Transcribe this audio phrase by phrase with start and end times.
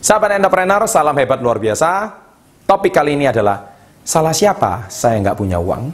[0.00, 2.08] Sahabat entrepreneur, salam hebat luar biasa.
[2.64, 3.68] Topik kali ini adalah,
[4.00, 5.92] salah siapa saya nggak punya uang?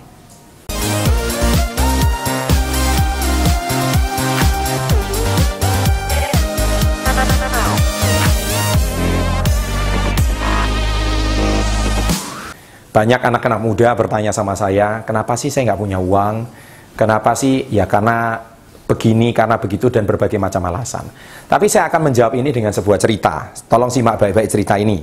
[12.95, 16.47] Banyak anak-anak muda bertanya sama saya, kenapa sih saya nggak punya uang?
[16.95, 17.67] Kenapa sih?
[17.75, 18.39] Ya karena
[18.87, 21.07] begini, karena begitu, dan berbagai macam alasan.
[21.51, 23.51] Tapi saya akan menjawab ini dengan sebuah cerita.
[23.67, 25.03] Tolong simak baik-baik cerita ini.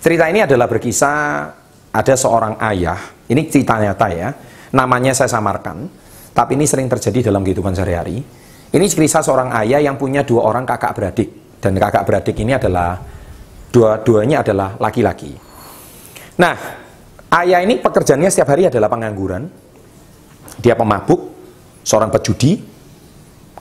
[0.00, 1.16] Cerita ini adalah berkisah
[1.90, 2.96] ada seorang ayah,
[3.26, 4.28] ini cerita nyata ya,
[4.72, 5.90] namanya saya samarkan,
[6.32, 8.22] tapi ini sering terjadi dalam kehidupan sehari-hari.
[8.70, 12.96] Ini kisah seorang ayah yang punya dua orang kakak beradik, dan kakak beradik ini adalah,
[13.68, 15.34] dua-duanya adalah laki-laki.
[16.40, 16.54] Nah,
[17.30, 19.46] Ayah ini pekerjaannya setiap hari adalah pengangguran.
[20.58, 21.30] Dia pemabuk,
[21.86, 22.58] seorang pejudi.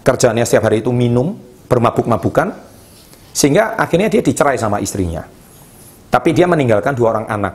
[0.04, 1.36] Kerjaannya setiap hari itu minum,
[1.68, 2.56] bermabuk-mabukan.
[3.30, 5.24] Sehingga akhirnya dia dicerai sama istrinya.
[6.10, 7.54] Tapi dia meninggalkan dua orang anak.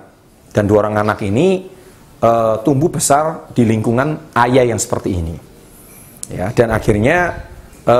[0.54, 1.66] Dan dua orang anak ini
[2.22, 2.30] e,
[2.62, 5.36] tumbuh besar di lingkungan ayah yang seperti ini.
[6.30, 7.42] Ya, dan akhirnya
[7.82, 7.96] e,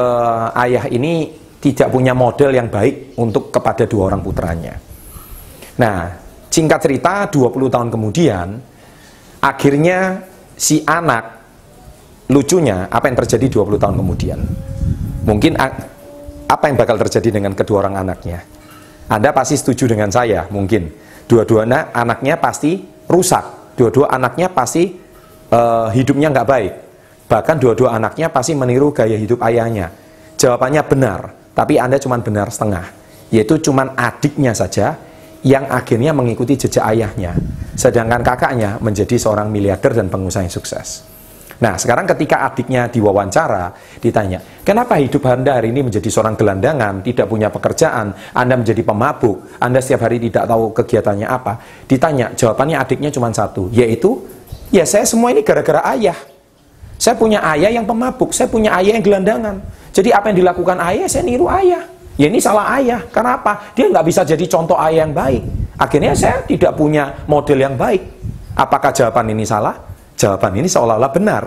[0.55, 4.79] ayah ini tidak punya model yang baik untuk kepada dua orang putranya.
[5.83, 6.25] Nah,
[6.55, 8.63] Singkat cerita, 20 tahun kemudian,
[9.43, 10.23] akhirnya
[10.55, 11.44] si anak,
[12.29, 14.39] lucunya, apa yang terjadi 20 tahun kemudian?
[15.25, 15.57] Mungkin
[16.45, 18.45] apa yang bakal terjadi dengan kedua orang anaknya?
[19.09, 20.89] Anda pasti setuju dengan saya, mungkin.
[21.25, 23.77] Dua-dua anak, anaknya pasti rusak.
[23.77, 24.93] Dua-dua anaknya pasti
[25.53, 26.73] uh, hidupnya nggak baik.
[27.29, 29.89] Bahkan dua-dua anaknya pasti meniru gaya hidup ayahnya.
[30.37, 31.21] Jawabannya benar,
[31.57, 32.93] tapi Anda cuma benar setengah.
[33.33, 35.01] Yaitu cuma adiknya saja
[35.45, 37.37] yang akhirnya mengikuti jejak ayahnya.
[37.77, 41.14] Sedangkan kakaknya menjadi seorang miliarder dan pengusaha yang sukses.
[41.63, 43.71] Nah, sekarang ketika adiknya diwawancara,
[44.03, 49.61] ditanya, kenapa hidup Anda hari ini menjadi seorang gelandangan, tidak punya pekerjaan, Anda menjadi pemabuk,
[49.63, 51.63] Anda setiap hari tidak tahu kegiatannya apa?
[51.87, 54.19] Ditanya, jawabannya adiknya cuma satu, yaitu,
[54.75, 56.19] ya saya semua ini gara-gara ayah.
[56.99, 59.63] Saya punya ayah yang pemabuk, saya punya ayah yang gelandangan.
[59.95, 61.87] Jadi apa yang dilakukan ayah, saya niru ayah.
[62.15, 63.03] Ya ini salah ayah.
[63.11, 63.75] Karena apa?
[63.75, 65.43] Dia nggak bisa jadi contoh ayah yang baik.
[65.75, 68.03] Akhirnya saya tidak punya model yang baik.
[68.55, 69.94] Apakah jawaban ini salah?
[70.15, 71.45] Jawaban ini seolah-olah benar.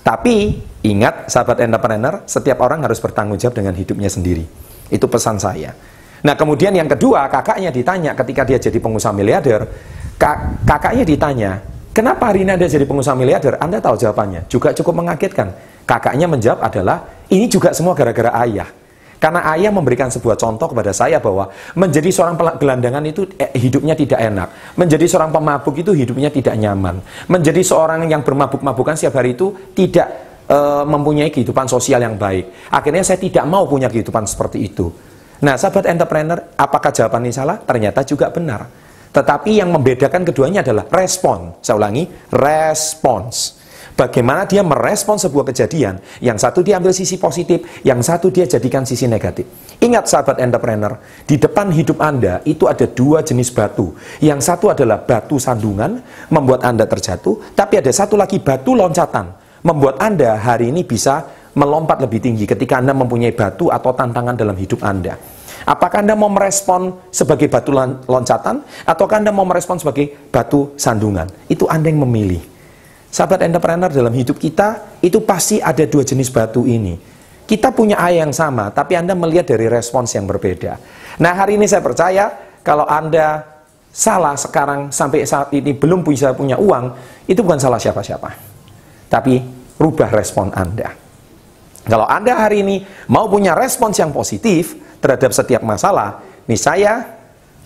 [0.00, 0.56] Tapi
[0.88, 4.44] ingat sahabat entrepreneur, setiap orang harus bertanggung jawab dengan hidupnya sendiri.
[4.88, 5.76] Itu pesan saya.
[6.20, 9.68] Nah kemudian yang kedua, kakaknya ditanya ketika dia jadi pengusaha miliarder,
[10.16, 11.50] kak kakaknya ditanya,
[11.92, 13.60] kenapa hari ini Anda jadi pengusaha miliarder?
[13.60, 15.52] Anda tahu jawabannya, juga cukup mengagetkan.
[15.84, 18.68] Kakaknya menjawab adalah, ini juga semua gara-gara ayah.
[19.20, 24.16] Karena ayah memberikan sebuah contoh kepada saya bahwa menjadi seorang gelandangan itu eh, hidupnya tidak
[24.16, 24.48] enak.
[24.80, 27.04] Menjadi seorang pemabuk itu hidupnya tidak nyaman.
[27.28, 30.08] Menjadi seorang yang bermabuk-mabukan setiap hari itu tidak
[30.48, 32.72] eh, mempunyai kehidupan sosial yang baik.
[32.72, 34.88] Akhirnya saya tidak mau punya kehidupan seperti itu.
[35.44, 37.60] Nah, sahabat entrepreneur, apakah jawaban ini salah?
[37.60, 38.68] Ternyata juga benar.
[39.10, 41.60] Tetapi yang membedakan keduanya adalah respon.
[41.60, 43.59] Saya ulangi, respons.
[44.00, 46.00] Bagaimana dia merespon sebuah kejadian.
[46.24, 49.44] Yang satu dia ambil sisi positif, yang satu dia jadikan sisi negatif.
[49.76, 50.96] Ingat sahabat entrepreneur,
[51.28, 53.92] di depan hidup Anda itu ada dua jenis batu.
[54.24, 56.00] Yang satu adalah batu sandungan,
[56.32, 57.52] membuat Anda terjatuh.
[57.52, 59.36] Tapi ada satu lagi batu loncatan,
[59.68, 61.20] membuat Anda hari ini bisa
[61.52, 65.20] melompat lebih tinggi ketika Anda mempunyai batu atau tantangan dalam hidup Anda.
[65.68, 67.76] Apakah Anda mau merespon sebagai batu
[68.08, 71.28] loncatan, ataukah Anda mau merespon sebagai batu sandungan?
[71.52, 72.49] Itu Anda yang memilih.
[73.10, 76.94] Sahabat entrepreneur dalam hidup kita itu pasti ada dua jenis batu ini.
[77.42, 80.78] Kita punya ayah yang sama, tapi Anda melihat dari respons yang berbeda.
[81.18, 82.30] Nah hari ini saya percaya
[82.62, 83.42] kalau Anda
[83.90, 86.94] salah sekarang sampai saat ini belum bisa punya uang,
[87.26, 88.30] itu bukan salah siapa-siapa.
[89.10, 89.42] Tapi
[89.82, 90.94] rubah respon Anda.
[91.82, 96.92] Kalau Anda hari ini mau punya respons yang positif terhadap setiap masalah, nih saya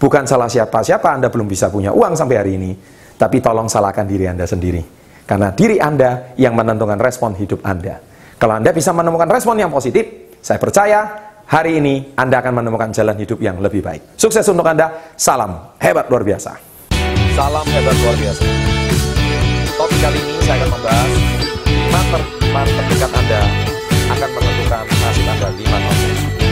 [0.00, 2.72] bukan salah siapa-siapa Anda belum bisa punya uang sampai hari ini,
[3.20, 4.93] tapi tolong salahkan diri Anda sendiri.
[5.24, 7.96] Karena diri Anda yang menentukan respon hidup Anda.
[8.36, 11.00] Kalau Anda bisa menemukan respon yang positif, saya percaya
[11.48, 14.20] hari ini Anda akan menemukan jalan hidup yang lebih baik.
[14.20, 16.52] Sukses untuk Anda, salam hebat luar biasa.
[17.32, 18.42] Salam hebat luar biasa.
[19.74, 21.10] Topik kali ini saya akan membahas
[22.38, 23.40] teman terdekat Anda
[24.12, 26.43] akan menentukan nasib Anda 5 tahun.